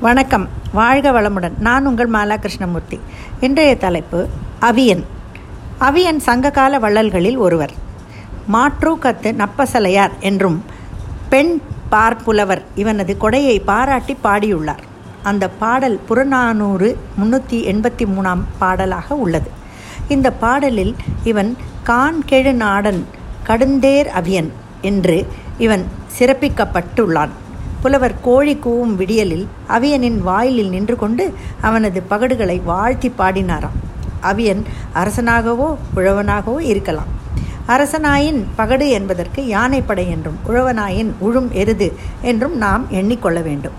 வணக்கம். 0.00 0.48
வாழ்க 0.72 1.10
வளமுடன். 1.10 1.58
நான் 1.58 1.86
உங்கள் 1.86 2.10
மாலா 2.10 2.36
கிருஷ்ணமூர்த்தி 2.36 3.00
இன்றைய 3.40 3.76
தலைப்பு 3.76 4.28
அவியன். 4.60 5.02
அவியன் 5.80 6.16
சங்ககால 6.16 6.78
வள்ளல்களில் 6.78 7.36
ஒருவர். 7.36 7.72
மாற்றூக்கத்து 8.52 9.32
நப்பசலையார் 9.32 10.10
என்றும் 10.20 10.64
பெண் 11.28 11.60
பார்ப்புலவர் 11.90 12.62
இவனது 12.74 13.16
கொடையை 13.20 13.60
பாராட்டி 13.64 14.16
பாடியுள்ளார். 14.24 14.84
அந்த 15.22 15.48
பாடல் 15.48 16.00
புறநானூறு 16.08 16.98
முன்னூற்றி 17.22 17.60
எண்பத்தி 17.72 18.06
மூணாம் 18.06 18.42
பாடலாக 18.58 19.14
உள்ளது. 19.14 19.50
இந்த 20.08 20.30
பாடலில் 20.30 20.96
இவன் 21.24 21.56
கான்கெழு 21.86 22.52
நாடன் 22.52 23.06
கடுந்தேர் 23.46 24.10
அவியன் 24.20 24.50
என்று 24.80 25.26
இவன் 25.58 25.86
சிறப்பிக்கப்பட்டுள்ளான். 26.18 27.30
புலவர் 27.82 28.14
கோழி 28.26 28.54
கூவும் 28.64 28.94
விடியலில் 29.00 29.46
அவியனின் 29.76 30.18
வாயிலில் 30.28 30.72
நின்று 30.74 30.96
கொண்டு 31.02 31.24
அவனது 31.68 32.00
பகடுகளை 32.10 32.56
வாழ்த்தி 32.70 33.08
பாடினாராம். 33.18 33.76
அவியன் 34.30 34.62
அரசனாகவோ 35.00 35.68
உழவனாகவோ 35.96 36.58
இருக்கலாம். 36.72 37.10
அரசனாயின் 37.74 38.40
பகடு 38.58 38.86
என்பதற்கு 38.98 39.40
யானைப்படை 39.46 40.04
என்றும் 40.14 40.38
உழவனாயின் 40.48 41.10
உழும் 41.26 41.48
எருது 41.62 41.88
என்றும் 42.30 42.56
நாம் 42.64 42.84
எண்ணிக்கொள்ள 42.98 43.38
வேண்டும். 43.48 43.76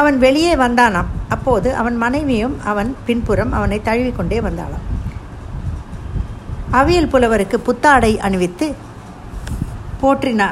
அவன் 0.00 0.16
வெளியே 0.24 0.52
வந்தானாம். 0.62 1.10
அப்போது 1.34 1.68
அவன் 1.80 1.96
மனைவியும் 2.04 2.56
அவன் 2.70 2.90
பின்புறம் 3.06 3.52
அவனை 3.58 3.78
தழுவிக்கொண்டே 3.88 4.38
வந்தாளாம். 4.48 4.86
அவியல் 6.80 7.10
புலவருக்கு 7.14 7.58
புத்தாடை 7.68 8.12
அணிவித்து 8.26 8.68
போற்றினா 10.02 10.46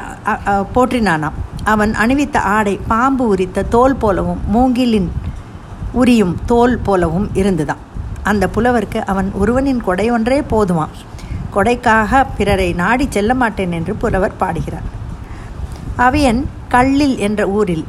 போற்றினானாம். 0.75 1.39
அவன் 1.64 1.95
அணிவித்த 1.95 2.37
ஆடை 2.37 2.80
பாம்பு 2.88 3.28
உரித்த 3.28 3.62
தோல் 3.62 3.96
போலவும் 3.96 4.41
மூங்கிலின் 4.46 5.12
உரியும் 5.95 6.34
தோல் 6.46 6.78
போலவும் 6.78 7.30
இருந்துதான். 7.33 7.89
அந்த 8.22 8.48
புலவருக்கு 8.48 9.05
அவன் 9.06 9.33
ஒருவனின் 9.33 9.83
கொடை 9.83 10.11
ஒன்றே 10.11 10.41
போதுமாம். 10.41 10.88
கொடைக்காக 11.55 12.27
பிறரை 12.36 12.72
நாடி 12.72 13.06
செல்ல 13.11 13.34
மாட்டேன் 13.34 13.72
என்று 13.72 13.94
புலவர் 13.94 14.36
பாடுகிறார். 14.36 14.83
அவியன் 15.98 16.44
கள்ளில் 16.69 17.19
என்ற 17.19 17.47
ஊரில் 17.47 17.84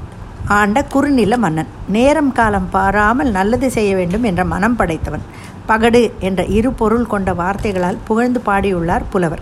ஆண்ட 0.46 0.84
குறுநில 0.84 1.38
மன்னன். 1.38 1.68
நேரம் 1.88 2.32
காலம் 2.32 2.70
பாராமல் 2.70 3.32
நல்லது 3.32 3.72
செய்ய 3.72 3.96
வேண்டும் 3.96 4.24
என்ற 4.24 4.46
மனம் 4.46 4.76
படைத்தவன். 4.76 5.22
பகடு 5.68 6.12
என்ற 6.20 6.46
இரு 6.46 6.74
பொருள் 6.74 7.08
கொண்ட 7.08 7.34
வார்த்தைகளால் 7.34 7.98
புகழ்ந்து 8.04 8.42
பாடியுள்ளார் 8.46 9.02
புலவர். 9.10 9.42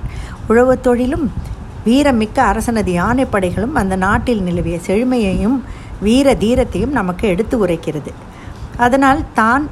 உழவுத் 0.50 0.82
தொழிலும் 0.82 1.32
வீரமிக்க 1.86 2.38
அரசனது 2.52 2.94
யானைப்படைகளும் 3.02 3.78
அந்த 3.82 3.96
நாட்டில் 4.06 4.46
நிலவிய 4.48 4.80
செழுமையையும் 4.88 5.58
வீர 6.06 6.34
தீரத்தையும் 6.44 6.98
நமக்கு 7.00 7.28
எடுத்து 7.28 7.56
உரைக்கிறது. 7.66 8.12
அதனால் 8.86 9.22
தான் 9.34 9.64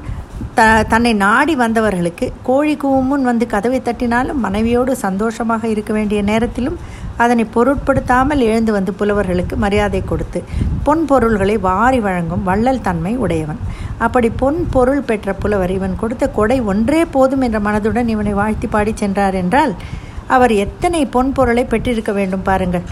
த 0.56 0.62
தன்னை 0.92 1.12
நாடி 1.24 1.54
வந்தவர்களுக்கு 1.56 2.26
கோழி 2.42 2.74
கூமுன் 2.76 3.24
வந்து 3.28 3.44
கதவை 3.46 3.78
தட்டினாலும் 3.80 4.42
மனைவியோடு 4.44 4.92
சந்தோஷமாக 5.06 5.68
இருக்க 5.68 5.92
வேண்டிய 5.92 6.20
நேரத்திலும் 6.22 6.78
அதனை 7.24 7.44
பொருட்படுத்தாமல் 7.54 8.42
எழுந்து 8.48 8.72
வந்து 8.72 8.92
புலவர்களுக்கு 8.98 9.54
மரியாதை 9.64 10.00
கொடுத்து 10.10 10.40
பொன் 10.86 11.04
பொருள்களை 11.10 11.56
வாரி 11.68 12.00
வழங்கும் 12.00 12.44
வள்ளல் 12.48 12.84
தன்மை 12.88 13.12
உடையவன். 13.16 13.60
அப்படி 13.98 14.28
பொன் 14.42 14.60
பொருள் 14.70 15.06
பெற்ற 15.08 15.32
புலவர் 15.32 15.72
இவன் 15.78 15.96
கொடுத்த 15.96 16.24
கொடை 16.38 16.58
ஒன்றே 16.72 17.02
போதும் 17.16 17.40
என்ற 17.40 17.60
மனதுடன் 17.60 18.12
இவனை 18.14 18.34
வாழ்த்தி 18.42 18.66
பாடி 18.66 18.94
சென்றார் 19.02 19.34
என்றால் 19.34 19.74
அவர் 20.34 20.52
எத்தனை 20.64 21.00
பொன் 21.14 21.32
பொருளை 21.36 21.64
பெற்றிருக்க 21.64 22.12
வேண்டும் 22.18 22.48
பாருங்கள். 22.48 22.88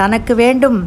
தனக்கு 0.00 0.34
வேண்டும் 0.44 0.80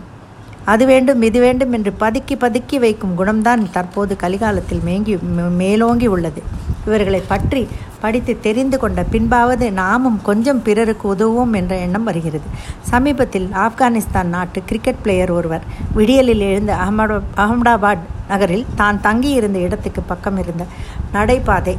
அது 0.72 0.84
வேண்டும் 0.90 1.22
இது 1.28 1.40
வேண்டும் 1.46 1.74
என்று 1.78 1.92
பதுக்கி 2.00 2.36
பதுக்கி 2.44 2.78
வைக்கும் 2.84 3.16
குணம்தான் 3.20 3.64
தற்போது 3.72 4.14
கலிகாலத்தில் 4.22 4.84
மேங்கி 4.88 5.16
மேலோங்கி 5.62 6.08
உள்ளது. 6.16 6.42
இவர்களை 6.88 7.20
பற்றி 7.32 7.62
படித்து 8.04 8.34
தெரிந்து 8.46 8.78
கொண்ட 8.80 9.02
பின்பாவது 9.14 9.66
நாமும் 9.82 10.18
கொஞ்சம் 10.30 10.62
பிறருக்கு 10.68 11.06
உதவுவோம் 11.14 11.54
என்ற 11.60 11.74
எண்ணம் 11.86 12.08
வருகிறது. 12.10 12.48
சமீபத்தில் 12.92 13.48
ஆப்கானிஸ்தான் 13.66 14.34
நாட்டு 14.36 14.62
கிரிக்கெட் 14.70 15.02
பிளேயர் 15.04 15.32
ஒருவர் 15.32 15.68
விடியலில் 15.98 16.46
எழுந்த 16.50 16.74
அகமதா 16.86 17.20
அகமதாபாத் 17.44 18.04
நகரில் 18.32 18.66
தான் 18.76 19.00
தங்கியிருந்த 19.02 19.60
இடத்துக்கு 19.68 20.02
பக்கம் 20.12 20.38
இருந்த 20.44 20.66
நடைபாதை 21.14 21.76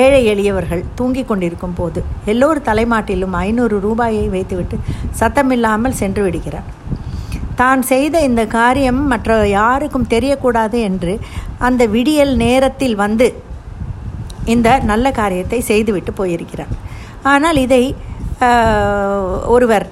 ஏழை 0.00 0.20
எளியவர்கள் 0.32 0.82
தூங்கிக் 0.98 1.28
கொண்டிருக்கும் 1.28 1.74
போது 1.78 2.00
எல்லோர் 2.32 2.60
தலைமாட்டிலும் 2.68 3.34
ஐநூறு 3.46 3.76
ரூபாயை 3.86 4.26
வைத்துவிட்டு 4.34 4.76
சத்தமில்லாமல் 5.20 5.98
சென்று 6.00 6.22
விடுகிறார். 6.26 6.68
தான் 7.60 7.82
செய்த 7.90 8.20
இந்த 8.28 8.42
காரியம் 8.58 9.00
மற்ற 9.12 9.36
யாருக்கும் 9.48 10.10
தெரியக்கூடாது 10.14 10.78
என்று 10.90 11.12
அந்த 11.66 11.82
விடியல் 11.96 12.32
நேரத்தில் 12.44 12.96
வந்து 13.02 13.26
இந்த 14.54 14.68
நல்ல 14.90 15.06
காரியத்தை 15.18 15.60
செய்துவிட்டு 15.70 16.12
போயிருக்கிறார். 16.20 16.72
ஆனால் 17.32 17.60
இதை 17.66 17.82
ஒருவர் 19.56 19.86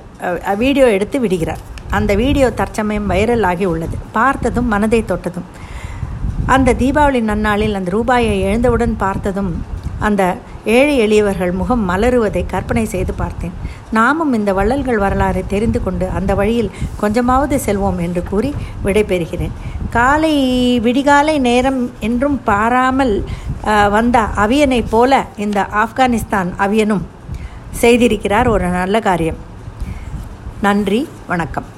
வீடியோ 0.63 0.87
எடுத்து 0.97 1.19
விடுகிறார். 1.25 1.63
அந்த 1.99 2.13
வீடியோ 2.23 2.49
தற்சமயம் 2.61 3.11
வைரல் 3.13 3.47
ஆகி 3.51 3.67
உள்ளது. 3.73 3.97
பார்த்ததும் 4.19 4.69
மனதை 4.75 5.01
தொட்டதும். 5.11 5.49
அந்த 6.55 6.75
தீபாவளி 6.81 7.21
நன்னாளில் 7.31 7.79
அந்த 7.79 7.91
ரூபாயை 7.97 8.35
எழுந்தவுடன் 8.49 8.95
பார்த்ததும் 9.05 9.51
அந்த 10.09 10.23
ஏழை 10.77 10.95
எளியவர்கள் 11.05 11.53
முகம் 11.61 11.83
மலருவதை 11.91 12.43
கற்பனை 12.53 12.85
செய்து 12.95 13.13
பார்த்தேன். 13.21 13.55
நாமும் 13.99 14.33
இந்த 14.39 14.51
வள்ளல்கள் 14.59 15.03
வரலாறை 15.05 15.43
தெரிந்து 15.53 15.81
கொண்டு 15.87 16.07
அந்த 16.19 16.35
வழியில் 16.41 16.71
கொஞ்சமாவது 17.03 17.57
செல்வோம் 17.67 17.99
என்று 18.07 18.23
கூறி 18.31 18.51
விடைபெறுகிறேன். 18.85 19.55
காலை 19.97 20.35
விடிகாலை 20.87 21.37
நேரம் 21.49 21.81
என்றும் 22.09 22.39
பாராமல் 22.51 23.15
வந்த 23.97 24.19
அவியனைப் 24.45 24.91
போல 24.95 25.25
இந்த 25.45 25.67
ஆப்கானிஸ்தான் 25.83 26.51
அவியனும் 26.67 27.05
செய்திருக்கிறார். 27.83 28.49
ஒரு 28.55 28.67
நல்ல 28.79 28.97
காரியம். 29.09 29.39
நன்றி 30.67 31.01
வணக்கம். 31.31 31.69